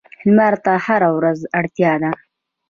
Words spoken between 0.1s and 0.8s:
لمر ته